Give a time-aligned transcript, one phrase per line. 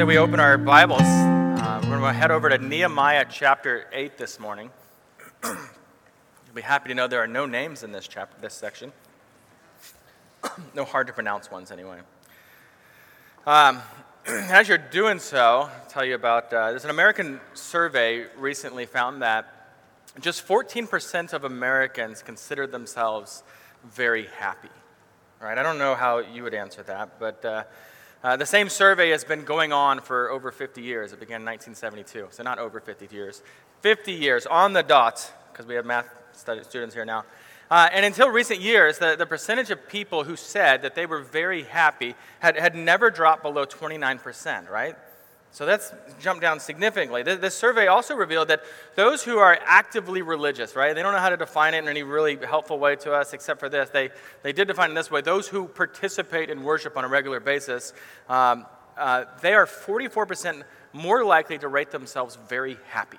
[0.00, 1.02] say we open our Bibles.
[1.02, 4.70] Uh, we're going to head over to Nehemiah chapter 8 this morning.
[5.44, 5.58] You'll
[6.54, 8.94] be happy to know there are no names in this chapter, this section.
[10.74, 11.98] no hard to pronounce ones, anyway.
[13.46, 13.82] Um,
[14.26, 19.20] as you're doing so, I'll tell you about uh, there's an American survey recently found
[19.20, 19.74] that
[20.18, 23.42] just 14% of Americans consider themselves
[23.84, 24.70] very happy.
[25.42, 25.58] Right?
[25.58, 27.64] I don't know how you would answer that, but uh,
[28.22, 31.12] uh, the same survey has been going on for over 50 years.
[31.12, 33.42] It began in 1972, so not over 50 years.
[33.80, 37.24] 50 years on the dot, because we have math students here now.
[37.70, 41.20] Uh, and until recent years, the, the percentage of people who said that they were
[41.20, 44.96] very happy had, had never dropped below 29%, right?
[45.52, 47.22] So that's jumped down significantly.
[47.24, 48.62] This survey also revealed that
[48.94, 52.04] those who are actively religious, right, they don't know how to define it in any
[52.04, 53.90] really helpful way to us except for this.
[53.90, 54.10] They,
[54.42, 57.92] they did define it this way those who participate in worship on a regular basis,
[58.28, 58.64] um,
[58.96, 63.18] uh, they are 44% more likely to rate themselves very happy.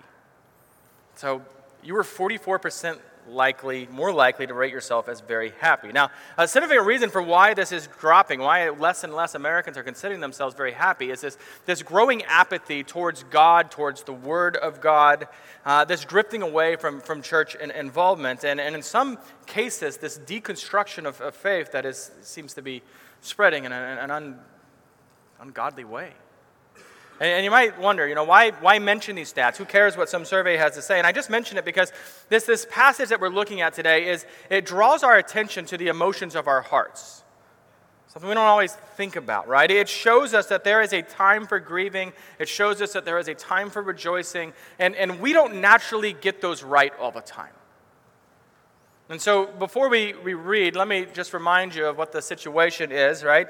[1.16, 1.42] So
[1.84, 2.98] you were 44%
[3.32, 5.92] likely, more likely to rate yourself as very happy.
[5.92, 9.84] Now, a significant reason for why this is dropping, why less and less Americans are
[9.84, 14.82] considering themselves very happy, is this, this growing apathy towards God, towards the Word of
[14.82, 15.28] God,
[15.66, 21.06] uh, this drifting away from, from church involvement, and, and in some cases, this deconstruction
[21.06, 22.82] of, of faith that is, seems to be
[23.22, 24.40] spreading in an un,
[25.40, 26.12] ungodly way.
[27.22, 29.58] And, you might wonder, you know, why, why mention these stats?
[29.58, 30.98] Who cares what some survey has to say?
[30.98, 31.94] And I just mention it because
[32.30, 35.88] this, this passage that we're looking at today is, it draws our attention to the
[35.88, 37.24] emotions of our hearts.
[38.08, 39.70] Something we don't always think about, right?
[39.70, 42.12] It shows us that there is a time for grieving.
[42.40, 44.52] It shows us that there is a time for rejoicing.
[44.80, 47.54] And, and we don't naturally get those right all the time.
[49.10, 52.92] And so before we, we read, let me just remind you of what the situation
[52.92, 53.48] is, right?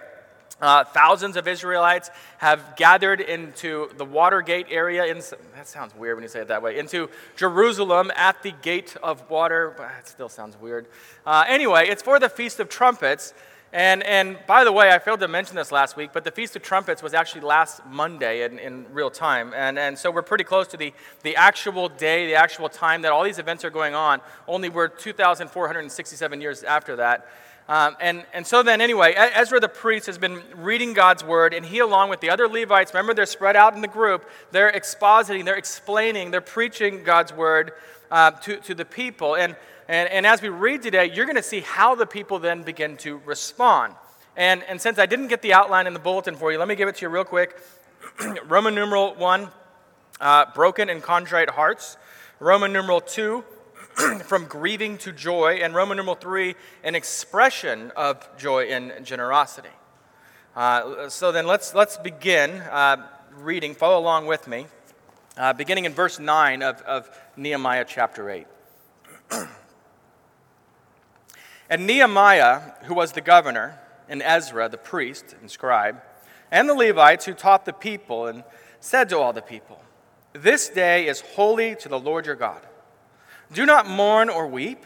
[0.61, 5.05] Uh, thousands of Israelites have gathered into the Watergate area.
[5.05, 5.17] In,
[5.55, 6.77] that sounds weird when you say it that way.
[6.77, 9.73] Into Jerusalem at the Gate of Water.
[9.75, 10.85] But it still sounds weird.
[11.25, 13.33] Uh, anyway, it's for the Feast of Trumpets.
[13.73, 16.57] And, and by the way, I failed to mention this last week, but the Feast
[16.57, 19.53] of Trumpets was actually last Monday in, in real time.
[19.55, 23.13] And, and so we're pretty close to the, the actual day, the actual time that
[23.13, 24.19] all these events are going on.
[24.45, 27.29] Only we're 2,467 years after that.
[27.69, 31.65] Um, and, and so then, anyway, Ezra the priest has been reading God's word, and
[31.65, 35.45] he, along with the other Levites, remember they're spread out in the group, they're expositing,
[35.45, 37.71] they're explaining, they're preaching God's word
[38.09, 39.35] uh, to, to the people.
[39.35, 39.55] And,
[39.87, 42.97] and, and as we read today, you're going to see how the people then begin
[42.97, 43.95] to respond.
[44.35, 46.75] And, and since I didn't get the outline in the bulletin for you, let me
[46.75, 47.57] give it to you real quick.
[48.47, 49.47] Roman numeral 1,
[50.19, 51.97] uh, broken and contrite hearts.
[52.39, 53.43] Roman numeral 2,
[54.23, 59.69] from grieving to joy, and Roman numeral three, an expression of joy and generosity.
[60.55, 63.07] Uh, so then let's, let's begin uh,
[63.37, 63.73] reading.
[63.73, 64.67] Follow along with me,
[65.37, 68.47] uh, beginning in verse 9 of, of Nehemiah chapter 8.
[71.69, 73.79] and Nehemiah, who was the governor,
[74.09, 76.01] and Ezra, the priest and scribe,
[76.51, 78.43] and the Levites who taught the people, and
[78.81, 79.81] said to all the people,
[80.33, 82.61] This day is holy to the Lord your God.
[83.53, 84.85] Do not mourn or weep.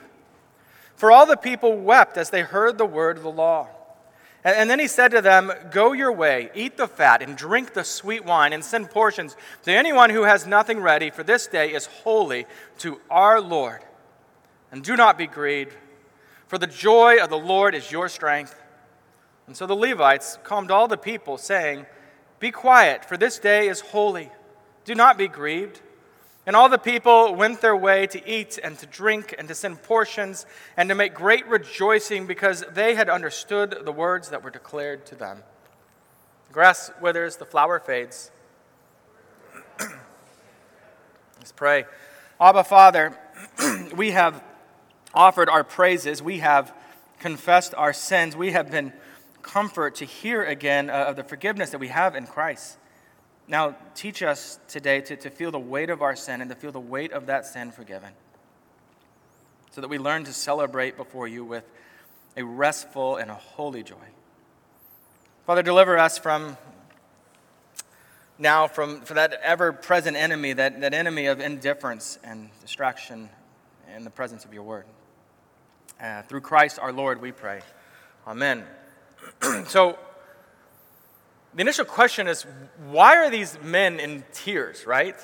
[0.96, 3.70] For all the people wept as they heard the word of the law.
[4.44, 7.84] And, then he said to them, Go your way, eat the fat, and drink the
[7.84, 11.88] sweet wine, and send portions to anyone who has nothing ready, for this day is
[11.88, 12.46] holy
[12.78, 13.81] to our Lord.
[14.72, 15.76] And do not be grieved,
[16.47, 18.62] for the joy of the Lord is your strength.
[19.47, 21.88] And so the Levites calmed all the people, saying,
[22.40, 24.30] Be quiet, for this day is holy.
[24.84, 25.82] Do not be grieved.
[26.47, 29.81] And all the people went their way to eat and to drink and to send
[29.81, 30.45] portions
[30.78, 35.16] and to make great rejoicing because they had understood the words that were declared to
[35.16, 35.39] them.
[36.47, 38.29] The grass withers, the flower fades.
[41.39, 41.85] Let's pray.
[42.39, 43.17] Abba, Father,
[43.95, 44.44] we have
[45.16, 46.73] offered our praises, we have
[47.19, 48.93] confessed our sins, we have been
[49.41, 52.78] comfort to hear again uh, of the forgiveness that we have in Christ.
[53.47, 56.72] Now, teach us today to, to feel the weight of our sin and to feel
[56.72, 58.12] the weight of that sin forgiven,
[59.72, 61.64] so that we learn to celebrate before you with
[62.38, 63.96] a restful and a holy joy.
[65.46, 66.58] Father, deliver us from
[68.38, 73.30] now from, from that ever present enemy, that, that enemy of indifference and distraction
[73.96, 74.86] in the presence of your word.
[76.02, 77.62] Uh, through Christ our Lord, we pray.
[78.28, 78.66] Amen.
[79.68, 79.97] so,
[81.55, 82.46] the initial question is
[82.85, 85.16] why are these men in tears, right?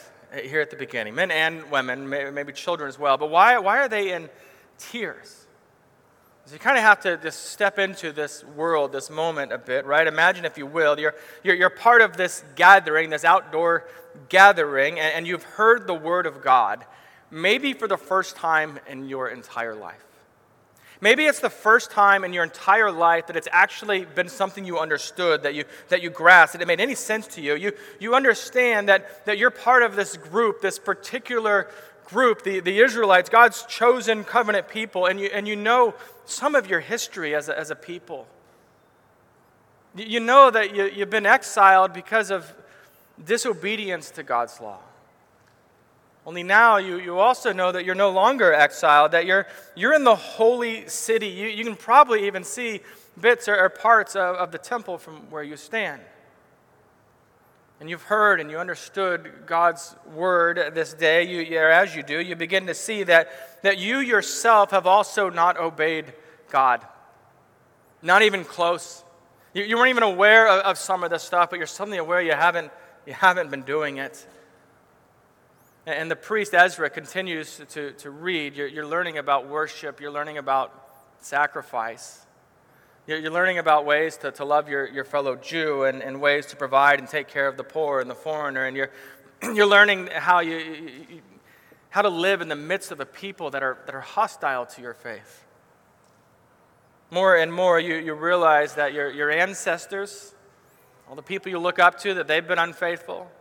[0.44, 3.90] Here at the beginning, men and women, maybe children as well, but why, why are
[3.90, 4.30] they in
[4.78, 5.46] tears?
[6.46, 9.86] So you kind of have to just step into this world, this moment a bit,
[9.86, 10.08] right?
[10.08, 13.88] Imagine, if you will, you're, you're, you're part of this gathering, this outdoor
[14.30, 16.86] gathering, and, and you've heard the word of God,
[17.30, 20.06] maybe for the first time in your entire life.
[21.04, 24.78] Maybe it's the first time in your entire life that it's actually been something you
[24.78, 27.56] understood, that you, that you grasped, that it made any sense to you.
[27.56, 31.68] You, you understand that, that you're part of this group, this particular
[32.06, 35.96] group, the, the Israelites, God's chosen covenant people, and you, and you know
[36.26, 38.28] some of your history as a, as a people.
[39.98, 42.54] You know that you, you've been exiled because of
[43.26, 44.80] disobedience to God's law.
[46.26, 50.04] Only now you, you also know that you're no longer exiled, that you're, you're in
[50.04, 51.28] the holy city.
[51.28, 52.82] You, you can probably even see
[53.20, 56.02] bits or, or parts of, of the temple from where you stand.
[57.80, 62.36] And you've heard and you understood God's word this day, you, as you do, you
[62.36, 66.14] begin to see that, that you yourself have also not obeyed
[66.52, 66.86] God.
[68.04, 69.04] Not even close.
[69.56, 72.22] You, you weren't even aware of, of some of this stuff, but you're suddenly aware
[72.22, 72.72] you haven't,
[73.08, 74.28] you haven't been doing it.
[75.86, 78.56] And the priest Ezra continues to, to read.
[78.56, 80.72] You're, you're learning about worship, you're learning about
[81.22, 82.24] sacrifice.
[83.08, 86.46] You're, you're learning about ways to, to love your, your fellow Jew and, and ways
[86.48, 88.66] to provide and take care of the poor and the foreigner.
[88.66, 88.92] And you're,
[89.56, 91.22] you're learning how, you, you,
[91.90, 94.82] how to live in the midst of a people that are, that are hostile to
[94.84, 95.46] your faith.
[97.10, 100.36] More and more, you, you realize that your, your ancestors,
[101.10, 103.32] all the people you look up to, that they've been unfaithful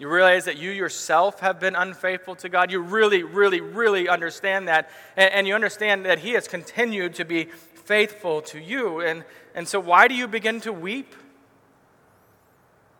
[0.00, 2.72] you realize that you yourself have been unfaithful to God.
[2.72, 4.90] You really, really, really understand that.
[5.14, 9.00] And, and, you understand that He has continued to be faithful to you.
[9.00, 9.24] And,
[9.54, 11.14] and so, why do you begin to weep?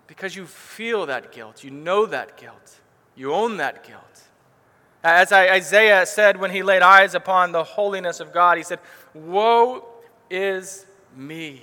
[0.09, 1.65] Because you feel that guilt.
[1.65, 2.81] You know that guilt.
[3.17, 4.25] You own that guilt.
[5.03, 8.79] As Isaiah said when he laid eyes upon the holiness of God, he said,
[9.15, 9.87] Woe
[10.29, 10.85] is
[11.17, 11.63] me,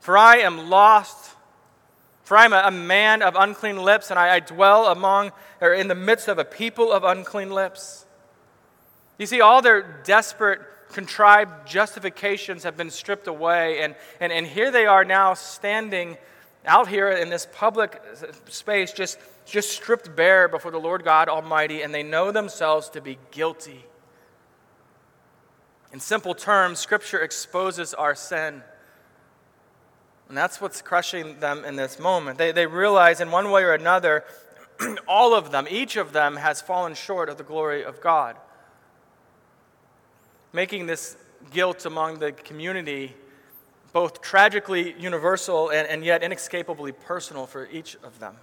[0.00, 1.33] for I am lost
[2.24, 5.88] for I am a, man of unclean lips, and I, I dwell among, or in
[5.88, 8.06] the midst of a people of unclean lips.
[9.18, 10.60] You see, all their desperate,
[10.92, 16.16] contrived justifications have been stripped away, and, and, and here they are now standing
[16.66, 18.00] out here in this public
[18.48, 23.02] space, just, just stripped bare before the Lord God Almighty, and they know themselves to
[23.02, 23.84] be guilty.
[25.92, 28.62] In simple terms, Scripture exposes our sin.
[30.34, 32.38] And that's what's crushing them in this moment.
[32.38, 34.24] They, they realize in one way or another,
[35.06, 38.34] all of them, each of them, has fallen short of the glory of God.
[40.52, 41.16] Making this
[41.52, 43.14] guilt among the community
[43.92, 48.34] both tragically universal and, and yet inescapably personal for each of them.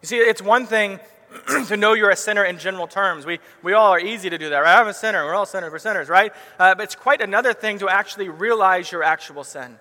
[0.00, 0.98] You see, it's one thing
[1.66, 3.26] to know you're a sinner in general terms.
[3.26, 4.80] We, we all are easy to do that, right?
[4.80, 5.26] I'm a sinner.
[5.26, 5.70] We're all sinners.
[5.70, 6.32] We're sinners, right?
[6.58, 9.76] Uh, but it's quite another thing to actually realize your actual sin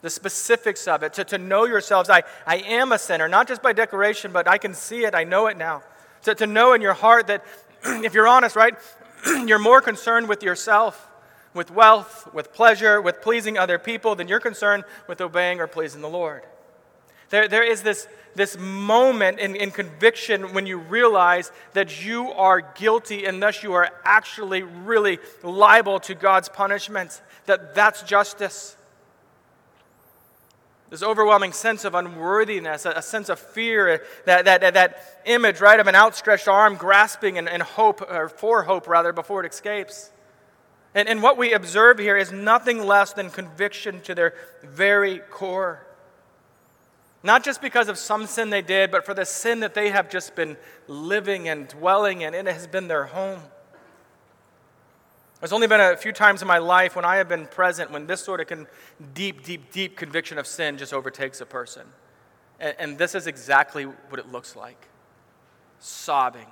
[0.00, 2.08] the specifics of it, to, to know yourselves.
[2.08, 5.24] I, I am a sinner, not just by declaration, but I can see it, I
[5.24, 5.82] know it now.
[6.22, 7.44] To, to know in your heart that,
[7.84, 8.74] if you're honest, right,
[9.46, 11.08] you're more concerned with yourself,
[11.54, 16.00] with wealth, with pleasure, with pleasing other people than you're concerned with obeying or pleasing
[16.00, 16.42] the Lord.
[17.30, 22.60] There, there is this, this moment in, in conviction when you realize that you are
[22.60, 28.76] guilty and thus you are actually really liable to God's punishment, that that's justice.
[30.90, 35.20] This overwhelming sense of unworthiness, a, a sense of fear, eh, that, that, that, that,
[35.26, 39.44] image, right, of an outstretched arm grasping and, and hope, or for hope rather, before
[39.44, 40.10] it escapes.
[40.94, 45.86] And, and what we observe here is nothing less than conviction to their very core.
[47.22, 50.08] Not just because of some sin they did, but for the sin that they have
[50.08, 52.32] just been living and dwelling in.
[52.32, 53.40] It has been their home.
[55.40, 58.06] There's only been a few times in my life when I have been present when
[58.06, 58.66] this sort of con-
[59.14, 61.86] deep, deep, deep conviction of sin just overtakes a person.
[62.58, 64.88] And, and this is exactly what it looks like
[65.80, 66.46] sobbing.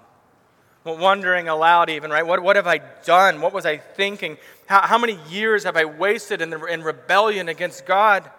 [0.84, 2.24] wondering aloud, even, right?
[2.24, 3.40] What, what have I done?
[3.40, 4.38] What was I thinking?
[4.66, 8.30] How, how many years have I wasted in, the, in rebellion against God?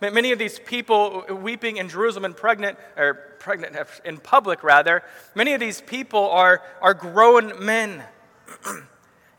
[0.00, 5.02] Many of these people weeping in Jerusalem and pregnant, or pregnant in public rather,
[5.34, 8.02] many of these people are, are grown men.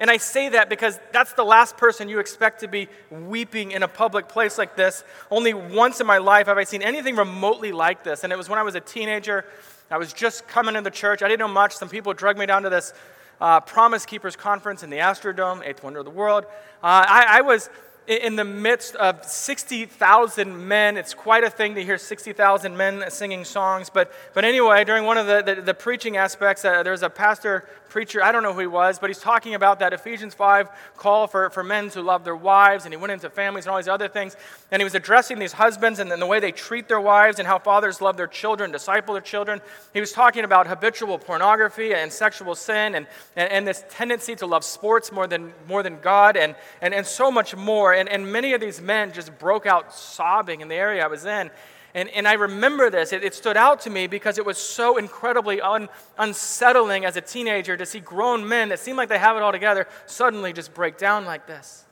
[0.01, 3.83] And I say that because that's the last person you expect to be weeping in
[3.83, 5.03] a public place like this.
[5.29, 8.23] Only once in my life have I seen anything remotely like this.
[8.23, 9.45] And it was when I was a teenager.
[9.91, 11.21] I was just coming into church.
[11.21, 11.75] I didn't know much.
[11.75, 12.95] Some people dragged me down to this
[13.39, 16.45] uh, Promise Keepers conference in the Astrodome, eighth wonder of the world.
[16.83, 17.69] Uh, I, I was
[18.07, 20.97] in the midst of 60,000 men.
[20.97, 23.89] It's quite a thing to hear 60,000 men singing songs.
[23.89, 27.09] But, but anyway, during one of the, the, the preaching aspects, uh, there was a
[27.09, 30.69] pastor preacher, I don't know who he was, but he's talking about that Ephesians 5
[30.95, 33.77] call for, for men to love their wives, and he went into families and all
[33.77, 34.37] these other things.
[34.71, 37.47] And he was addressing these husbands and, and the way they treat their wives and
[37.47, 39.59] how fathers love their children, disciple their children.
[39.93, 44.45] He was talking about habitual pornography and sexual sin and, and, and this tendency to
[44.45, 47.93] love sports more than, more than God and, and, and so much more.
[47.93, 51.25] And, and many of these men just broke out sobbing in the area I was
[51.25, 51.51] in.
[51.93, 53.11] And, and I remember this.
[53.13, 57.21] It, it stood out to me because it was so incredibly un, unsettling as a
[57.21, 60.73] teenager to see grown men that seem like they have it all together suddenly just
[60.73, 61.85] break down like this.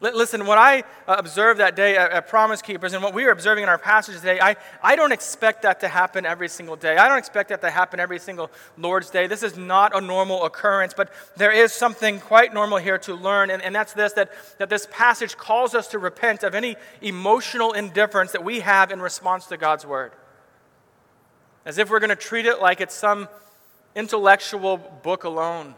[0.00, 3.30] Listen, what I uh, observed that day at, at, Promise Keepers and what we are
[3.30, 6.96] observing in our passage today, I, I don't expect that to happen every single day.
[6.96, 9.28] I don't expect that to happen every single Lord's Day.
[9.28, 13.50] This is not a normal occurrence, but there is something quite normal here to learn,
[13.50, 17.72] and, and that's this that, that this passage calls us to repent of any emotional
[17.72, 20.12] indifference that we have in response to God's Word.
[21.64, 23.28] As if we're going to treat it like it's some
[23.94, 25.74] intellectual book alone,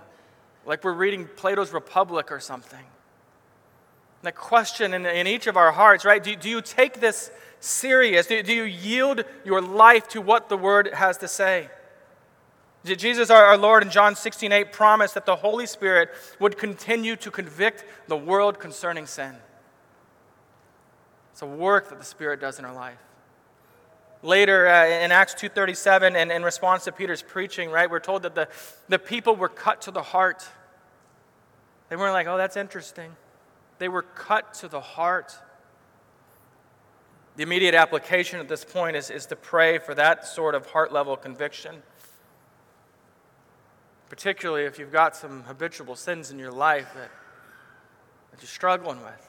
[0.65, 2.85] like we're reading Plato's Republic or something
[4.27, 6.23] the question in, in each of our hearts, right?
[6.23, 7.31] Do, do you take this
[7.61, 8.27] serious?
[8.27, 11.71] Do, do you yield your life to what the Word has to say?
[12.85, 17.17] Jesus, our, our Lord, in John 16 8, promised that the Holy Spirit would continue
[17.17, 19.35] to convict the world concerning sin.
[21.33, 22.99] It's a work that the Spirit does in our life.
[24.23, 28.35] Later uh, in Acts 2.37, and in response to Peter's preaching, right, we're told that
[28.35, 28.49] the,
[28.89, 30.49] the people were cut to the heart.
[31.89, 33.15] They weren't like, oh, that's interesting.
[33.79, 35.37] They were cut to the heart.
[37.37, 40.93] The immediate application at this point is, is to pray for that sort of heart
[40.93, 41.83] level conviction.
[44.09, 47.11] Particularly if you've got some habitual sins in your life that,
[48.31, 49.26] that you're struggling with.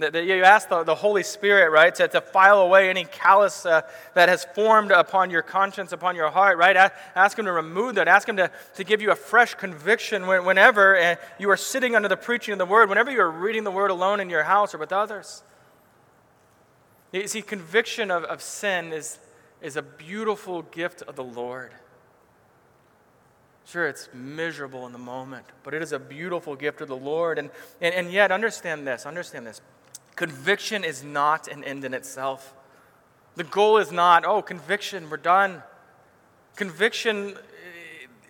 [0.00, 3.64] That, that you ask the, the Holy Spirit, right, to, to file away any callous
[3.64, 3.82] uh,
[4.14, 6.90] that has formed upon your conscience, upon your heart, right?
[7.14, 8.08] Ask Him to remove that.
[8.08, 12.08] Ask Him to, to give you a fresh conviction whenever uh, you are sitting under
[12.08, 14.74] the preaching of the Word, whenever you are reading the Word alone in your house
[14.74, 15.42] or with others.
[17.12, 19.18] You see, conviction of, of sin is,
[19.60, 21.72] is a beautiful gift of the Lord.
[23.66, 27.38] Sure, it's miserable in the moment, but it is a beautiful gift of the Lord.
[27.38, 29.60] And, and, and yet, understand this, understand this.
[30.20, 32.54] Conviction is not an end in itself.
[33.36, 35.62] The goal is not, oh, conviction, we're done.
[36.56, 37.38] Conviction,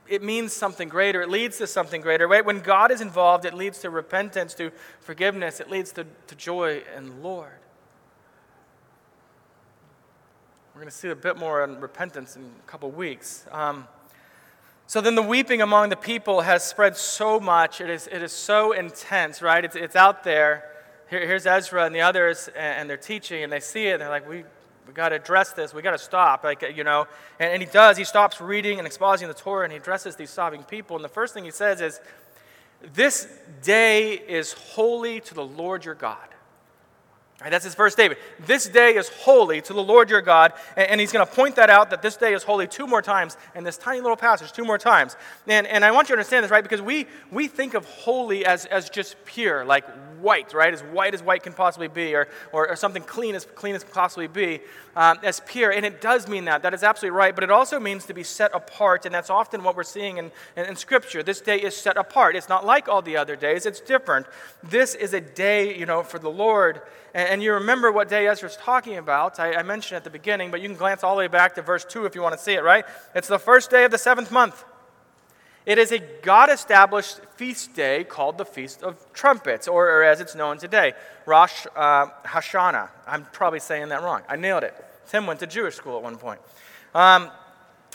[0.07, 1.21] it means something greater.
[1.21, 2.47] It leads to something greater, right?
[2.47, 4.71] When God is involved, it leads to repentance, to
[5.01, 7.59] forgiveness, it leads to, to joy in the Lord.
[10.73, 13.47] We're going to see a bit more on repentance in a couple weeks.
[13.51, 13.89] Um,
[14.87, 17.81] so then the weeping among the people has spread so much.
[17.81, 19.65] It is, it is so intense, right?
[19.65, 20.70] It's, it's out there.
[21.11, 24.03] Here, here's Ezra and the others, and, and, they're teaching, and they see it, and
[24.03, 24.45] they're like, we,
[24.87, 25.75] we got to address this.
[25.75, 26.45] We got to stop.
[26.45, 27.09] Like, you know,
[27.41, 27.97] and, and he does.
[27.97, 30.95] He stops reading and expositing the Torah, and he addresses these sobbing people.
[30.95, 32.01] And the first thing he says is,
[32.95, 33.27] This
[33.63, 36.29] day is holy to the Lord your God.
[37.41, 38.21] Right, that's his first statement.
[38.47, 40.53] This day is holy to the Lord your God.
[40.77, 43.01] And, and he's going to point that out that this day is holy two more
[43.01, 45.17] times in this tiny little passage, two more times.
[45.49, 46.63] And, and I want you to understand this, right?
[46.63, 49.87] Because we, we think of holy as, as just pure, like
[50.21, 50.73] white, right?
[50.73, 53.85] As white as white can possibly be, or, or, or something clean as clean as
[53.85, 54.61] possibly be,
[54.97, 55.71] um, as pure.
[55.71, 56.63] And it does mean that.
[56.63, 57.35] That is absolutely right.
[57.35, 59.07] But it also means to be set apart.
[59.07, 61.23] And that's often what we're seeing in, in, in Scripture.
[61.23, 62.37] This day is set apart.
[62.37, 64.27] It's not like all the other days, it's different.
[64.63, 66.83] This is a day, you know, for the Lord.
[67.15, 69.41] And, and you remember what day Ezra's talking about.
[69.41, 71.63] I, I mentioned at the beginning, but you can glance all the way back to
[71.63, 72.85] verse 2 if you want to see it, right?
[73.15, 74.65] It's the first day of the seventh month.
[75.67, 80.21] It is a God established feast day called the Feast of Trumpets, or, or as
[80.21, 80.95] it's known today,
[81.27, 82.89] Rosh uh, Hashanah.
[83.07, 84.23] I'm probably saying that wrong.
[84.29, 84.75] I nailed it.
[85.09, 86.41] Tim went to Jewish school at one point.
[86.95, 87.31] Um,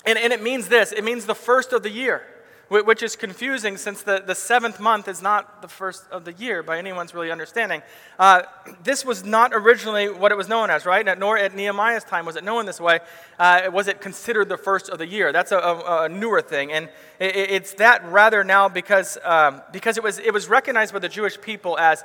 [0.05, 2.21] and, and it means this it means the first of the year
[2.69, 6.63] which is confusing since the, the seventh month is not the first of the year
[6.63, 7.81] by anyone's really understanding.
[8.17, 8.43] Uh,
[8.83, 11.17] this was not originally what it was known as, right?
[11.17, 12.99] Nor at Nehemiah's time was it known this way.
[13.37, 15.31] Uh, was it considered the first of the year?
[15.31, 16.71] That's a, a, a newer thing.
[16.71, 20.99] And it, it's that rather now because, um, because it, was, it was recognized by
[20.99, 22.03] the Jewish people as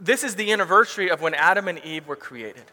[0.00, 2.64] this is the anniversary of when Adam and Eve were created.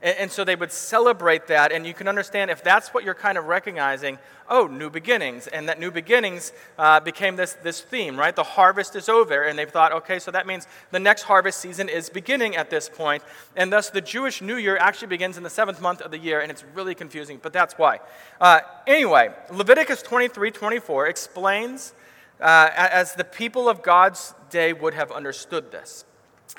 [0.00, 3.14] And, and, so they would celebrate that, and you can understand if that's what you're
[3.14, 5.46] kind of recognizing, oh, new beginnings.
[5.46, 8.34] And that new beginnings uh, became this, this theme, right?
[8.34, 9.42] The harvest is over.
[9.42, 12.88] And they've thought, okay, so that means the next harvest season is beginning at this
[12.88, 13.22] point.
[13.56, 16.40] And thus the Jewish New Year actually begins in the seventh month of the year,
[16.40, 18.00] and it's really confusing, but that's why.
[18.40, 21.92] Uh, anyway, Leviticus 23 24 explains
[22.40, 26.04] uh, as the people of God's day would have understood this.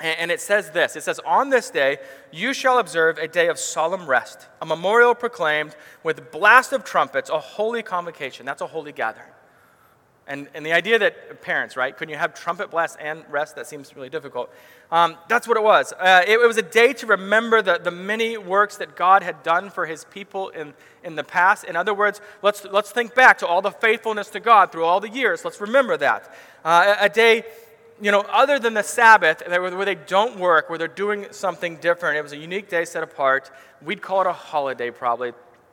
[0.00, 1.98] And it says this it says, On this day
[2.32, 7.28] you shall observe a day of solemn rest, a memorial proclaimed with blast of trumpets,
[7.28, 8.46] a holy convocation.
[8.46, 9.28] That's a holy gathering.
[10.30, 13.56] And, and the idea that parents, right, couldn't you have trumpet blast and rest?
[13.56, 14.48] That seems really difficult.
[14.92, 15.92] Um, that's what it was.
[15.92, 19.42] Uh, it, it, was a day to remember the, the many works that God had
[19.42, 21.64] done for his people in, in the past.
[21.64, 25.00] In other words, let's, let's think back to all the faithfulness to God through all
[25.00, 25.44] the years.
[25.44, 26.32] Let's remember that.
[26.64, 27.42] Uh, a, a day
[28.00, 32.16] you know, other than the Sabbath, where they don't work, where they're doing something different,
[32.16, 33.50] it was a unique day set apart.
[33.82, 35.32] We'd call it a holiday probably.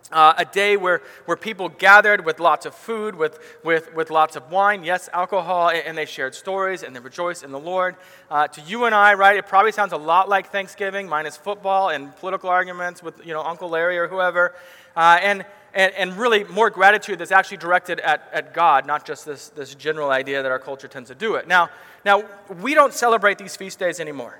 [0.10, 4.38] Uh, a day where, where people gathered with lots of food, with, with, with lots
[4.38, 7.98] of wine, yes, alcohol, and, and they shared stories and they rejoiced in the Lord.
[8.32, 11.90] Uh, to you and I, right, it probably sounds a lot like Thanksgiving, minus football
[11.90, 14.56] and political arguments with, you know, Uncle Larry or whoever.
[14.96, 19.26] Uh, and, and, and really more gratitude that's actually directed at, at God, not just
[19.26, 21.50] this, this general idea that our culture tends to do it.
[21.50, 21.70] Now,
[22.08, 22.24] now,
[22.62, 24.40] we don't celebrate these feast days anymore,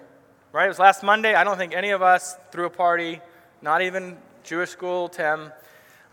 [0.54, 0.64] right?
[0.64, 1.34] It was last Monday.
[1.34, 3.20] I don't think any of us threw a party,
[3.62, 5.52] not even Jewish school, Tim.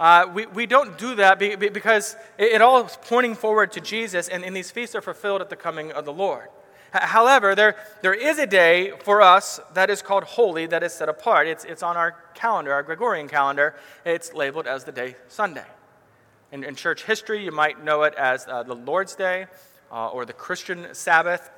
[0.01, 4.29] Uh, we, we don't do that because it, it all is pointing forward to Jesus,
[4.29, 6.49] and, and these feasts are fulfilled at the coming of the Lord.
[6.91, 11.09] However, there, there is a day for us that is called holy, that is set
[11.09, 11.47] apart.
[11.47, 13.77] It's, it's on our calendar, our Gregorian calendar.
[14.05, 15.67] It's labeled as the day Sunday.
[16.51, 19.47] In, in church history, you might know it as uh, the Lord's Day
[19.91, 21.51] uh, or the Christian Sabbath.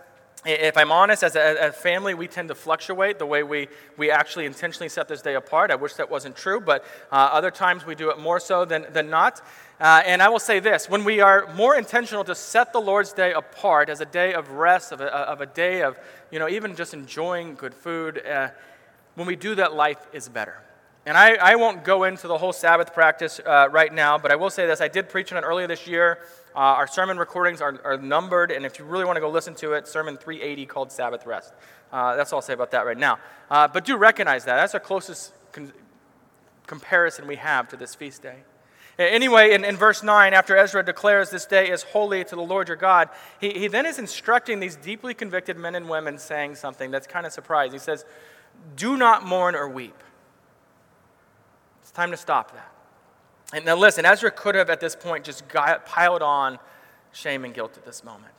[0.44, 3.66] If I'm honest, as a, a, family, we tend to fluctuate the way we,
[3.96, 5.72] we actually intentionally set this day apart.
[5.72, 8.86] I wish that wasn't true, but uh, other times we do it more so than,
[8.92, 9.40] than not.
[9.80, 13.12] Uh, and I will say this when we are more intentional to set the Lord's
[13.12, 15.98] Day apart as a day of rest, of a, of a day of,
[16.30, 18.50] you know, even just enjoying good food, uh,
[19.16, 20.62] when we do that, life is better.
[21.06, 24.36] And I, I won't go into the whole Sabbath practice uh, right now, but I
[24.36, 24.80] will say this.
[24.80, 26.18] I did preach on it earlier this year.
[26.56, 29.54] Uh, our sermon recordings are, are, numbered, and if you really want to go listen
[29.54, 31.52] to it, Sermon 380 called Sabbath Rest.
[31.92, 33.18] Uh, that's all I'll say about that right now.
[33.50, 34.56] Uh, but do recognize that.
[34.56, 35.74] That's our closest con-
[36.66, 38.36] comparison we have to this feast day.
[38.98, 42.68] Anyway, in, in verse 9, after Ezra declares this day is holy to the Lord
[42.68, 46.90] your God, he, he then is instructing these deeply convicted men and women saying something
[46.90, 47.72] that's kind of surprising.
[47.72, 48.06] He says,
[48.76, 50.02] Do not mourn or weep.
[51.82, 52.72] It's time to stop that.
[53.52, 56.58] And now listen, Ezra could have at this point just got, piled on
[57.12, 58.34] shame and guilt at this moment.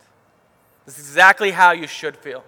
[0.85, 2.43] This is exactly how you should feel.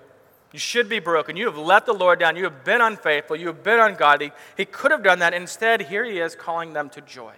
[0.52, 1.38] You should be broken.
[1.38, 2.36] You have let the Lord down.
[2.36, 3.36] You have been unfaithful.
[3.36, 4.32] You have been ungodly.
[4.58, 5.34] He could have done that.
[5.34, 7.34] Instead, here he is calling them to joy.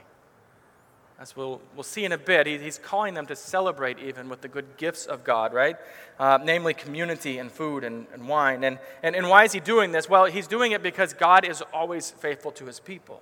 [1.19, 4.41] As we'll, we'll see in a bit, he, he's calling them to celebrate even with
[4.41, 5.75] the good gifts of God, right?
[6.17, 8.63] Uh, namely, community and food and, and wine.
[8.63, 10.09] And, and, and why is he doing this?
[10.09, 13.21] Well, he's doing it because God is always faithful to his people.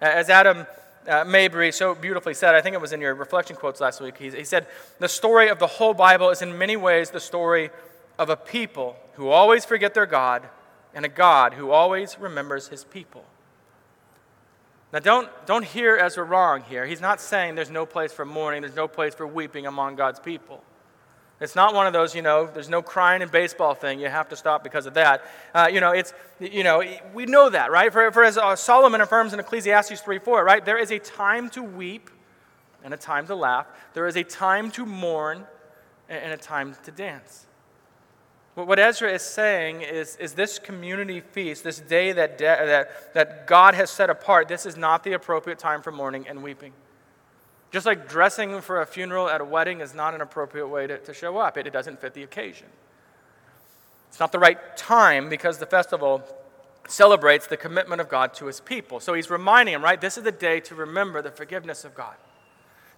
[0.00, 0.66] As Adam
[1.08, 4.18] uh, Mabry so beautifully said, I think it was in your reflection quotes last week,
[4.18, 4.66] he, he said,
[4.98, 7.70] The story of the whole Bible is in many ways the story
[8.18, 10.48] of a people who always forget their God
[10.94, 13.24] and a God who always remembers his people.
[14.92, 16.86] Now, don't, don't hear Ezra wrong here.
[16.86, 20.20] He's not saying there's no place for mourning, there's no place for weeping among God's
[20.20, 20.62] people.
[21.38, 24.00] It's not one of those, you know, there's no crying in baseball thing.
[24.00, 25.22] You have to stop because of that.
[25.54, 27.92] Uh, you know, it's, you know, we know that, right?
[27.92, 30.64] For, for as uh, Solomon affirms in Ecclesiastes 3 4, right?
[30.64, 32.08] There is a time to weep
[32.82, 33.66] and a time to laugh.
[33.92, 35.44] There is a time to mourn
[36.08, 37.46] and a time to dance.
[38.54, 43.46] What Ezra is saying is, is this community feast, this day that, de- that, that
[43.46, 46.72] God has set apart, this is not the appropriate time for mourning and weeping.
[47.72, 50.98] Just like dressing for a funeral at a wedding is not an appropriate way to,
[50.98, 52.68] to show up, it, it doesn't fit the occasion.
[54.08, 56.22] It's not the right time because the festival
[56.88, 59.00] celebrates the commitment of God to his people.
[59.00, 60.00] So he's reminding them, right?
[60.00, 62.14] This is the day to remember the forgiveness of God.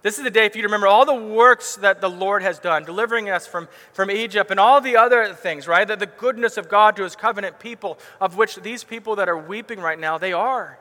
[0.01, 2.57] This is the day for you to remember all the works that the Lord has
[2.57, 5.85] done, delivering us from, from Egypt and all the other things, right?
[5.85, 9.37] That the goodness of God to his covenant people, of which these people that are
[9.37, 10.79] weeping right now, they are.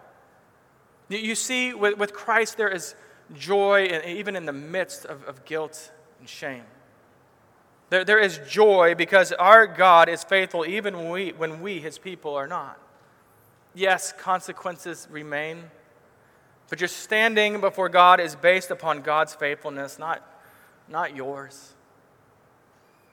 [1.08, 2.94] You see, with, with Christ, there is
[3.36, 6.64] joy, even in the midst of, of guilt and shame.
[7.90, 11.98] There, there is joy because our God is faithful even when we, when we, his
[11.98, 12.78] people, are not.
[13.74, 15.64] Yes, consequences remain,
[16.68, 20.22] but your standing before God is based upon God's faithfulness, not,
[20.88, 21.74] not yours.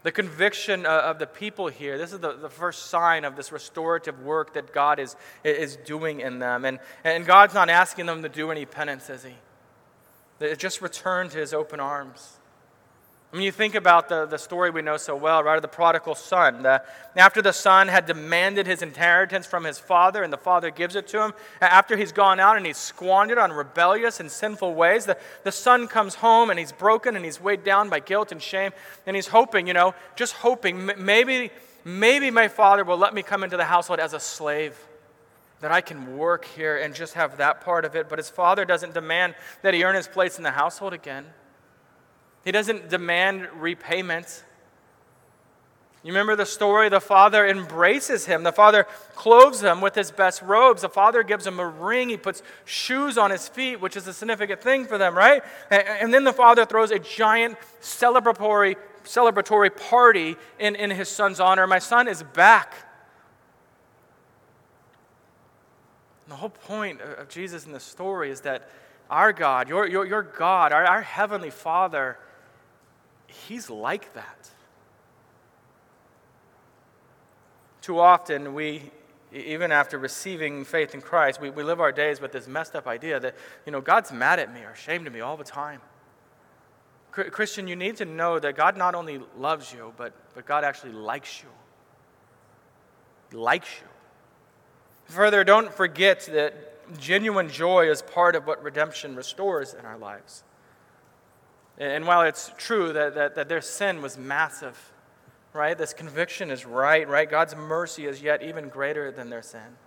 [0.04, 3.51] The conviction uh, of the people here, this is the, the first sign of this
[3.51, 6.63] restorative work that God is, is doing in them.
[6.63, 9.34] And, and God's not asking them to do any penance, is He?
[10.39, 12.37] It just returned to his open arms.
[13.33, 15.57] I mean, you think about the, the story we know so well, right?
[15.57, 16.63] Of the prodigal son.
[16.63, 16.81] The,
[17.17, 21.05] after the son had demanded his inheritance from his father, and the father gives it
[21.09, 25.17] to him, after he's gone out and he's squandered on rebellious and sinful ways, the,
[25.43, 28.71] the son comes home and he's broken and he's weighed down by guilt and shame,
[29.05, 31.51] and he's hoping, you know, just hoping maybe
[31.83, 34.77] maybe my father will let me come into the household as a slave,
[35.61, 38.09] that I can work here and just have that part of it.
[38.09, 41.25] But his father doesn't demand that he earn his place in the household again,
[42.43, 44.43] he doesn't demand repayment.
[46.03, 46.87] You remember the story?
[46.87, 48.43] The father embraces him.
[48.43, 50.83] The father clothes him with his best robes.
[50.83, 52.09] The father gives him a ring.
[52.09, 55.41] He puts shoes on his feet, which is a significant thing for them, right?
[55.71, 61.65] And then the father throws a giant celebratory, celebratory party in, in his son's honor.
[61.65, 62.75] My son is back.
[66.25, 68.69] And the whole point of Jesus in this story is that
[69.09, 72.17] our God, your, your, your God, our, our heavenly Father,
[73.27, 74.49] He's like that.
[77.81, 78.91] Too often, we,
[79.31, 82.88] even after receiving faith in Christ, we, we live our days with this messed up
[82.88, 83.35] idea that,
[83.65, 85.81] you know, God's mad at me or ashamed of me all the time.
[87.11, 90.91] Christian, you need to know that God not only loves you, but, but God actually
[90.91, 91.49] likes you.
[93.29, 93.88] He likes you.
[95.05, 100.43] Further, don't forget that genuine joy is part of what redemption restores in our lives.
[101.77, 104.93] And while it's true that, that, that their sin was massive,
[105.53, 105.77] right?
[105.77, 107.29] This conviction is right, right?
[107.29, 109.77] God's mercy is yet even greater than their sin.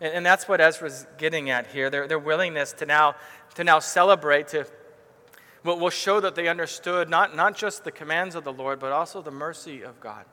[0.00, 1.90] And, and that's what Ezra's getting at here.
[1.90, 3.16] Their, their willingness to now,
[3.54, 4.66] to now celebrate, to
[5.62, 8.92] will, will show that they understood not, not just the commands of the Lord, but
[8.92, 10.24] also the mercy of God.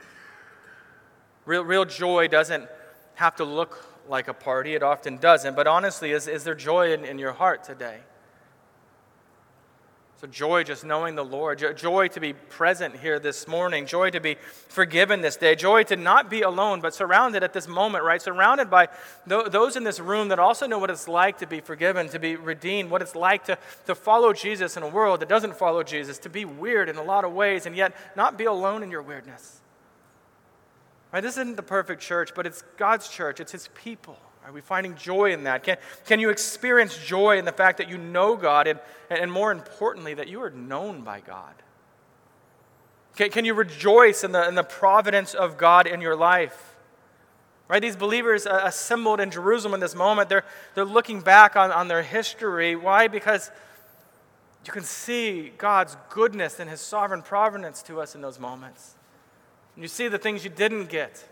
[1.45, 2.67] Real, real joy doesn't
[3.15, 5.55] have to look like a party, it often doesn't.
[5.55, 7.99] But honestly, is, is there joy in, in your heart today?
[10.19, 14.19] So, joy just knowing the Lord, joy to be present here this morning, joy to
[14.19, 18.19] be forgiven this day, joy to not be alone, but surrounded at this moment, right?
[18.19, 18.89] Surrounded by
[19.27, 22.35] those in this room that also know what it's like to be forgiven, to be
[22.35, 26.17] redeemed, what it's like to, to follow Jesus in a world that doesn't follow Jesus,
[26.19, 29.03] to be weird in a lot of ways, and yet not be alone in your
[29.03, 29.61] weirdness.
[31.17, 31.23] Right?
[31.23, 34.19] This isn't the perfect church, but it's God's church, it's His people.
[34.45, 35.63] Are we finding joy in that?
[35.63, 39.51] Can, can you experience joy in the fact that you know God and, and more
[39.51, 41.55] importantly, that you are known by God?
[43.15, 46.75] Can, can you rejoice in the, in the providence of God in your life?
[47.67, 47.81] Right?
[47.81, 51.87] These believers uh, assembled in Jerusalem in this moment, they're, they're looking back on, on
[51.87, 52.75] their history.
[52.75, 53.07] Why?
[53.07, 53.49] Because
[54.67, 58.96] you can see God's goodness and His sovereign providence to us in those moments.
[59.77, 61.23] You see the things you didn't get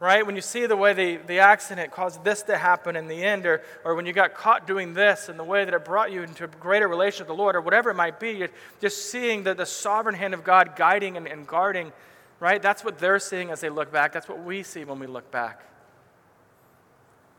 [0.00, 0.24] right?
[0.24, 3.44] When you see the way the, the accident caused this to happen in the end,
[3.44, 6.22] or, or when you got caught doing this and the way that it brought you
[6.22, 8.48] into a greater relation with the Lord, or whatever it might be, you're
[8.80, 11.92] just seeing the, the sovereign hand of God guiding and, and guarding,
[12.40, 12.60] right?
[12.60, 14.12] That's what they're seeing as they look back.
[14.12, 15.60] That's what we see when we look back.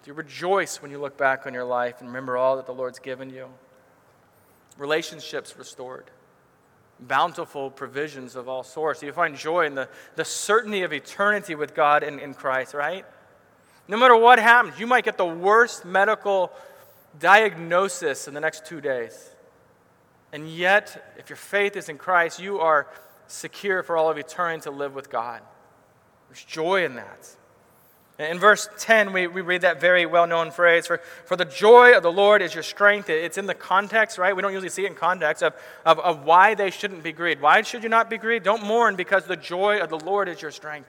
[0.03, 2.73] Do you rejoice when you look back on your life and remember all that the
[2.73, 3.47] Lord's given you?
[4.77, 6.11] Relationships restored
[7.01, 9.01] bountiful provisions of all sorts.
[9.01, 13.05] You find joy in the, the certainty of eternity with God in, in Christ, right?
[13.87, 16.51] No matter what happens, you might get the worst medical
[17.19, 19.29] diagnosis in the next two days.
[20.31, 22.87] And yet, if your faith is in Christ, you are
[23.27, 25.41] secure for all of eternity to live with God.
[26.29, 27.35] There's joy in that.
[28.21, 31.97] In verse 10, we, we read that very well known phrase for, for the joy
[31.97, 33.09] of the Lord is your strength.
[33.09, 34.35] It's in the context, right?
[34.35, 35.53] We don't usually see it in context of,
[35.85, 37.41] of, of why they shouldn't be grieved.
[37.41, 38.45] Why should you not be grieved?
[38.45, 40.87] Don't mourn because the joy of the Lord is your strength.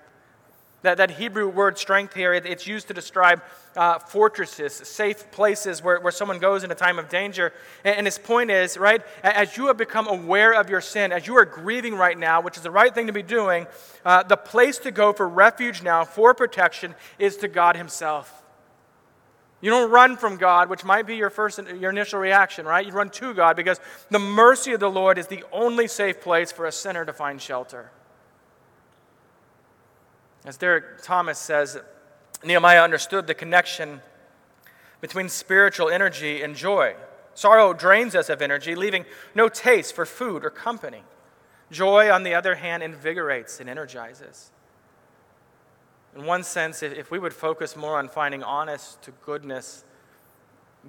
[0.82, 3.40] That, that Hebrew word strength here, it, it's used to describe
[3.76, 7.52] uh, fortresses, safe places where, where someone goes in a time of danger.
[7.84, 11.26] And, and his point is, right, as you have become aware of your sin, as
[11.26, 13.66] you are grieving right now, which is the right thing to be doing,
[14.04, 18.42] uh, the place to go for refuge now, for protection, is to God Himself.
[19.62, 22.84] You don't run from God, which might be your first your initial reaction, right?
[22.84, 23.78] You run to God because
[24.10, 27.40] the mercy of the Lord is the only safe place for a sinner to find
[27.40, 27.92] shelter.
[30.44, 31.78] As Derek Thomas says,
[32.44, 34.00] Nehemiah understood the connection
[35.00, 36.96] between spiritual energy and joy.
[37.34, 41.02] Sorrow drains us of energy, leaving no taste for food or company.
[41.70, 44.50] Joy, on the other hand, invigorates and energizes.
[46.14, 49.84] In one sense, if we would focus more on finding honest to goodness,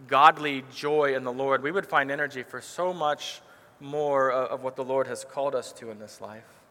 [0.07, 3.41] godly joy in the Lord, we would find energy for so much
[3.79, 6.62] more of what the Lord has called us to in this life.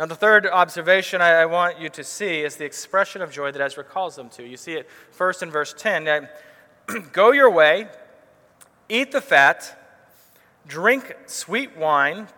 [0.00, 3.52] Now, the third observation I, I, want you to see is the expression of joy
[3.52, 4.42] that Ezra calls them to.
[4.42, 6.26] You see it first in verse 10.
[7.12, 7.86] Go your way,
[8.88, 9.78] eat the fat,
[10.66, 12.28] drink sweet wine,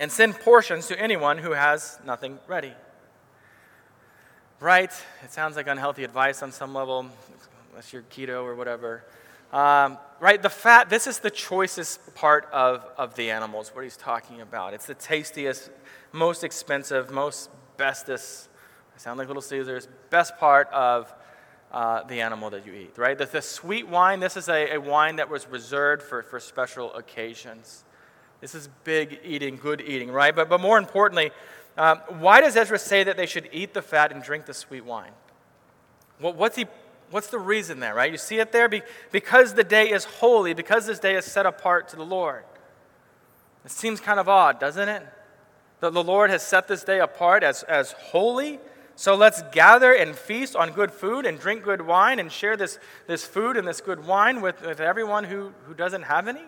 [0.00, 2.72] and send portions to anyone who has nothing ready.
[4.58, 4.90] Right?
[5.22, 7.06] It sounds like unhealthy advice on some level,
[7.70, 9.04] unless you're keto or whatever.
[9.52, 10.40] Um, right?
[10.40, 14.74] The fat, this is the choicest part of, of the animals, what he's talking about.
[14.74, 15.70] It's the tastiest
[16.12, 18.48] most expensive, most bestest,
[18.94, 21.14] I sound like Little Caesars, best part of
[21.70, 23.16] uh, the animal that you eat, right?
[23.16, 26.92] The, the sweet wine, this is a, a wine that was reserved for, for special
[26.94, 27.84] occasions.
[28.40, 30.34] This is big eating, good eating, right?
[30.34, 31.30] But, but more importantly,
[31.76, 34.84] um, why does Ezra say that they should eat the fat and drink the sweet
[34.84, 35.12] wine?
[36.20, 36.66] Well, what's, he,
[37.10, 38.10] what's the reason there, right?
[38.10, 38.68] You see it there?
[38.68, 42.44] Be, because the day is holy, because this day is set apart to the Lord.
[43.64, 45.06] It seems kind of odd, doesn't it?
[45.80, 48.58] That the Lord has set this day apart as, as holy.
[48.96, 52.78] So let's gather and feast on good food and drink good wine and share this,
[53.06, 56.42] this food and this good wine with, with everyone who, who doesn't have any.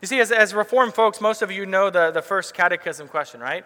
[0.00, 3.40] You see, as, as Reformed folks, most of you know the, the first catechism question,
[3.40, 3.64] right?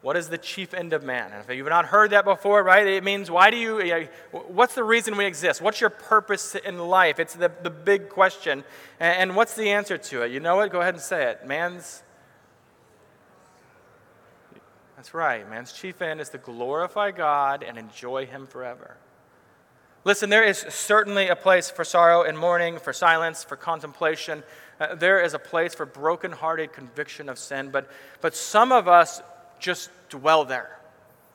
[0.00, 1.32] What is the chief end of man?
[1.32, 4.84] And if you've not heard that before, right, it means why do you, what's the
[4.84, 5.60] reason we exist?
[5.60, 7.18] What's your purpose in life?
[7.18, 8.62] It's the, the big question.
[9.00, 10.30] And, and what's the answer to it?
[10.30, 10.70] You know what?
[10.70, 11.46] Go ahead and say it.
[11.46, 12.04] Man's,
[14.94, 18.96] that's right, man's chief end is to glorify God and enjoy Him forever.
[20.04, 24.44] Listen, there is certainly a place for sorrow and mourning, for silence, for contemplation.
[24.80, 29.20] Uh, there is a place for broken-hearted conviction of sin, but, but some of us
[29.58, 30.78] just dwell there.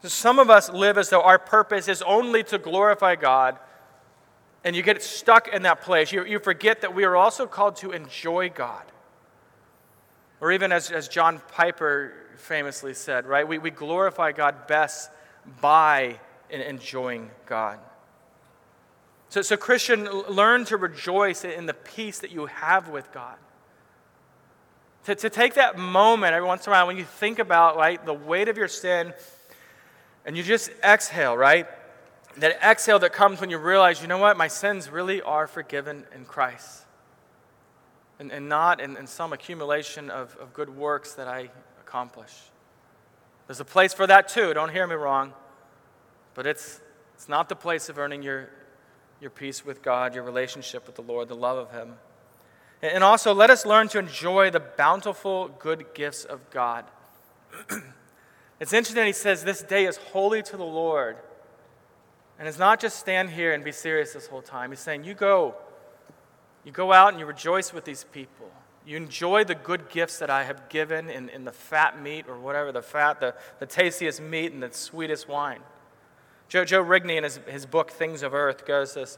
[0.04, 3.58] Some of us live as though our purpose is only to glorify God,
[4.64, 6.12] and you get stuck in that place.
[6.12, 8.84] You, you forget that we are also called to enjoy God.
[10.42, 13.48] Or even as, as John Piper famously said, right?
[13.48, 15.10] We, we glorify God best
[15.62, 17.80] by enjoying God.
[19.30, 23.38] So, so, Christian, learn to rejoice in the peace that you have with God.
[25.06, 28.04] To, to take that moment every once in a while when you think about, right,
[28.06, 29.14] the weight of your sin
[30.26, 31.68] and you just exhale, right?
[32.38, 36.06] That exhale that comes when you realize, you know what, my sins really are forgiven
[36.16, 36.84] in Christ.
[38.20, 41.50] And, and not in, in some accumulation of, of good works that I
[41.82, 42.32] accomplish.
[43.48, 45.34] There's a place for that too, don't hear me wrong.
[46.34, 46.80] But it's,
[47.16, 48.50] it's not the place of earning your,
[49.20, 51.96] your peace with God, your relationship with the Lord, the love of Him.
[52.84, 56.84] And also, let us learn to enjoy the bountiful good gifts of God.
[58.60, 61.16] it's interesting, he says, This day is holy to the Lord.
[62.38, 64.72] And it's not just stand here and be serious this whole time.
[64.72, 65.56] He's saying, You go.
[66.66, 68.52] You go out and you rejoice with these people.
[68.86, 72.38] You enjoy the good gifts that I have given in, in the fat meat or
[72.38, 75.62] whatever, the fat, the, the tastiest meat and the sweetest wine.
[76.50, 79.18] Joe, Joe Rigney, in his, his book, Things of Earth, goes this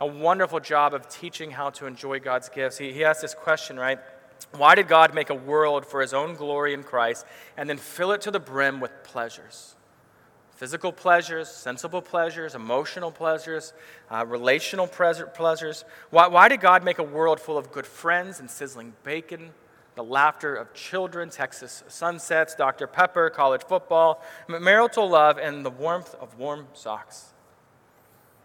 [0.00, 2.78] a wonderful job of teaching how to enjoy God's gifts.
[2.78, 3.98] He, he asks this question, right?
[4.52, 7.24] Why did God make a world for his own glory in Christ
[7.56, 9.76] and then fill it to the brim with pleasures?
[10.52, 13.72] Physical pleasures, sensible pleasures, emotional pleasures,
[14.10, 15.84] uh, relational pleasures.
[16.10, 19.50] Why, why did God make a world full of good friends and sizzling bacon,
[19.96, 22.86] the laughter of children, Texas sunsets, Dr.
[22.86, 27.33] Pepper, college football, marital love, and the warmth of warm socks.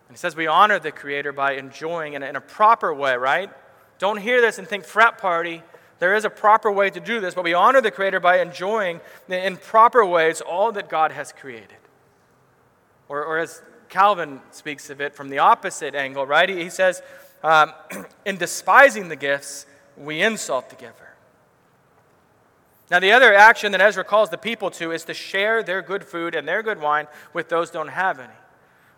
[0.09, 3.15] And he says we honor the Creator by enjoying in a, in a proper way,
[3.15, 3.51] right?
[3.99, 5.61] Don't hear this and think frat party.
[5.99, 9.01] There is a proper way to do this, but we honor the Creator by enjoying
[9.27, 11.77] in proper ways all that God has created.
[13.07, 16.49] Or, or as Calvin speaks of it from the opposite angle, right?
[16.49, 17.03] He, he says,
[17.43, 17.73] um,
[18.25, 21.13] in despising the gifts, we insult the giver.
[22.89, 26.03] Now, the other action that Ezra calls the people to is to share their good
[26.03, 28.33] food and their good wine with those who don't have any.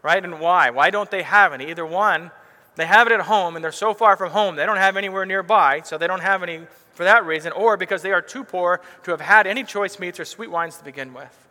[0.03, 0.23] Right?
[0.23, 0.69] And why?
[0.69, 1.69] Why don't they have any?
[1.69, 2.31] Either one,
[2.75, 5.25] they have it at home and they're so far from home, they don't have anywhere
[5.25, 6.61] nearby, so they don't have any
[6.93, 10.19] for that reason, or because they are too poor to have had any choice meats
[10.19, 11.47] or sweet wines to begin with.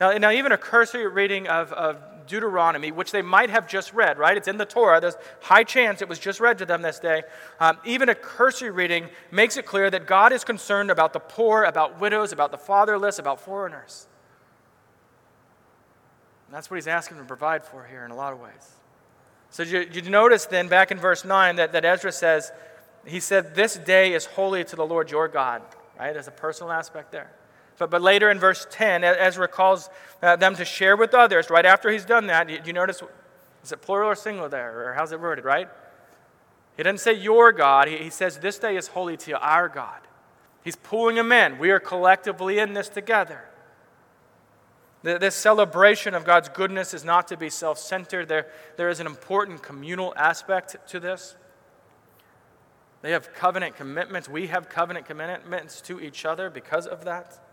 [0.00, 4.18] Now, now even a cursory reading of, of Deuteronomy, which they might have just read,
[4.18, 4.36] right?
[4.36, 5.00] It's in the Torah.
[5.00, 7.22] There's high chance it was just read to them this day.
[7.60, 11.64] Um, even a cursory reading makes it clear that God is concerned about the poor,
[11.64, 14.06] about widows, about the fatherless, about foreigners.
[16.52, 18.76] And that's what he's asking to provide for here in a lot of ways.
[19.48, 22.52] So you, you notice then back in verse 9 that, that Ezra says,
[23.06, 25.62] he said, This day is holy to the Lord your God,
[25.98, 26.12] right?
[26.12, 27.32] There's a personal aspect there.
[27.78, 29.88] But, but later in verse 10, Ezra calls
[30.22, 31.48] uh, them to share with others.
[31.48, 33.02] Right after he's done that, do you notice,
[33.64, 34.90] is it plural or singular there?
[34.90, 35.70] Or how's it worded, right?
[36.76, 37.88] He doesn't say your God.
[37.88, 40.02] He, he says this day is holy to our God.
[40.62, 41.56] He's pulling them in.
[41.56, 43.42] We are collectively in this together.
[45.02, 48.28] This celebration of God's goodness is not to be self centered.
[48.28, 51.36] There, there is an important communal aspect to this.
[53.02, 54.28] They have covenant commitments.
[54.28, 57.44] We have covenant commitments to each other because of that.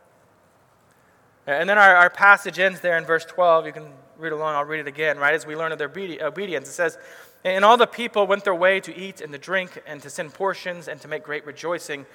[1.47, 3.65] And then our, our passage ends there in verse 12.
[3.65, 5.33] You can read along, I'll read it again, right?
[5.33, 6.69] As we learn of their obedience.
[6.69, 6.99] It says,
[7.43, 10.35] And all the people went their way to eat and to drink and to send
[10.35, 12.05] portions and to make great rejoicing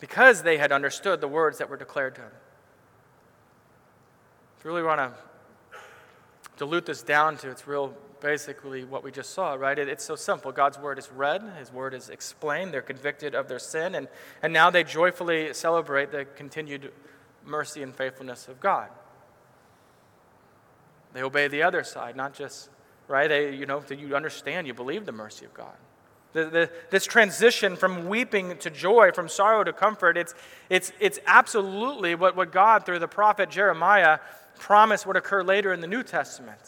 [0.00, 2.30] because they had understood the words that were declared to them.
[4.64, 5.12] You really want to
[6.56, 9.78] dilute this down to its real basically what we just saw, right?
[9.78, 10.52] It, it's so simple.
[10.52, 14.08] God's word is read, His word is explained, they're convicted of their sin, and,
[14.42, 16.92] and now they joyfully celebrate the continued
[17.44, 18.88] mercy and faithfulness of God.
[21.12, 22.68] They obey the other side, not just,
[23.06, 23.28] right?
[23.28, 25.74] They, you know, you understand, you believe the mercy of God.
[26.34, 30.34] The, the, this transition from weeping to joy, from sorrow to comfort, it's,
[30.68, 34.18] it's, it's absolutely what, what God, through the prophet Jeremiah,
[34.58, 36.60] promised would occur later in the New Testament.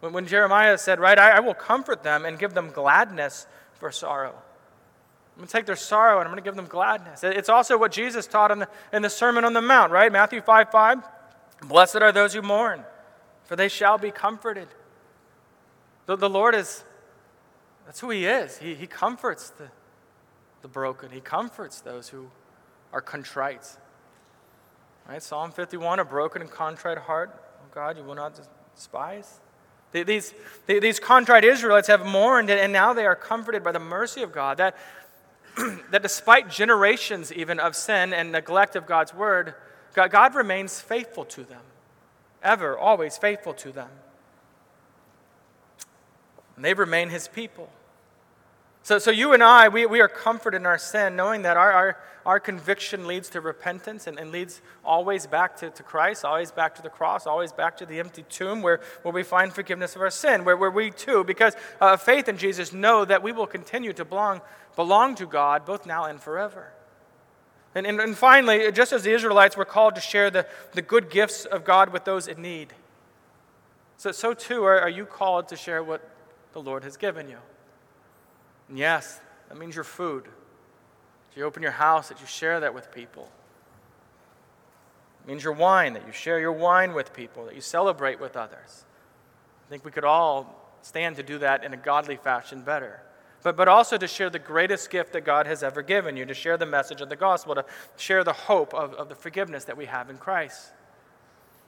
[0.00, 3.90] When, when Jeremiah said, Right, I, I will comfort them and give them gladness for
[3.90, 4.34] sorrow.
[5.34, 7.24] I'm going to take their sorrow and I'm going to give them gladness.
[7.24, 10.12] It's also what Jesus taught in the, in the Sermon on the Mount, right?
[10.12, 10.98] Matthew 5 5.
[11.62, 12.84] Blessed are those who mourn,
[13.44, 14.68] for they shall be comforted.
[16.06, 16.84] The, the Lord is,
[17.84, 18.58] that's who He is.
[18.58, 19.68] He, he comforts the,
[20.62, 22.30] the broken, He comforts those who
[22.92, 23.76] are contrite.
[25.08, 25.22] Right?
[25.22, 28.38] Psalm 51 a broken and contrite heart, oh God, you will not
[28.74, 29.40] despise.
[29.92, 30.34] These,
[30.66, 34.56] these contrite Israelites have mourned, and now they are comforted by the mercy of God.
[34.56, 34.76] That,
[35.92, 39.54] that despite generations even of sin and neglect of God's word,
[39.94, 41.60] God, God remains faithful to them,
[42.42, 43.90] ever, always faithful to them.
[46.56, 47.70] And they remain his people.
[48.84, 51.72] So, so you and I, we, we are comforted in our sin, knowing that our,
[51.72, 56.52] our, our conviction leads to repentance and, and leads always back to, to Christ, always
[56.52, 59.96] back to the cross, always back to the empty tomb where, where we find forgiveness
[59.96, 63.22] of our sin, where, where we too, because uh, of faith in Jesus, know that
[63.22, 64.42] we will continue to belong,
[64.76, 66.70] belong to God both now and forever.
[67.74, 71.08] And, and, and finally, just as the Israelites were called to share the, the good
[71.08, 72.74] gifts of God with those in need,
[73.96, 76.06] so, so too are, are you called to share what
[76.52, 77.38] the Lord has given you.
[78.68, 80.24] And yes, that means your food.
[80.24, 83.30] That you open your house, that you share that with people.
[85.24, 88.36] It means your wine, that you share your wine with people, that you celebrate with
[88.36, 88.84] others.
[89.66, 93.00] I think we could all stand to do that in a godly fashion better.
[93.42, 96.34] But, but also to share the greatest gift that God has ever given you, to
[96.34, 97.64] share the message of the gospel, to
[97.96, 100.72] share the hope of, of the forgiveness that we have in Christ.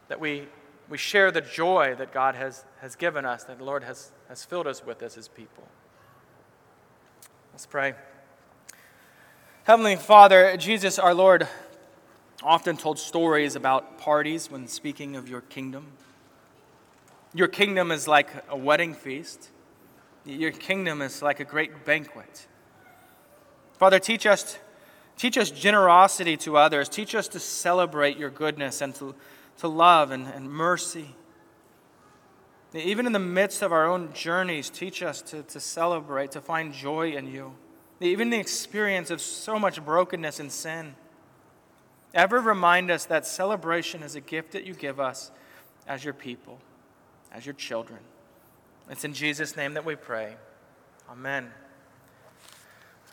[0.09, 0.49] That we,
[0.89, 4.45] we share the joy that God has, has given us, that the Lord has, has
[4.45, 5.65] filled us with as his people.
[7.57, 7.95] Let's pray.
[9.65, 11.49] Heavenly Father, Jesus our Lord
[12.43, 15.87] often told stories about parties when speaking of your kingdom.
[17.33, 19.49] Your kingdom is like a wedding feast.
[20.27, 22.47] Your kingdom is like a great banquet.
[23.79, 24.59] Father, teach us,
[25.17, 26.91] teach us generosity to others.
[26.91, 29.15] Teach us to celebrate your goodness and to,
[29.61, 31.17] to love and, and mercy.
[32.75, 36.73] Even in the midst of our own journeys, teach us to, to celebrate, to find
[36.73, 37.55] joy in you.
[38.01, 40.95] Even the experience of so much brokenness and sin.
[42.13, 45.31] Ever remind us that celebration is a gift that you give us
[45.87, 46.59] as your people,
[47.33, 48.01] as your children.
[48.91, 50.37] It's in Jesus' name that we pray.
[51.11, 51.51] Amen.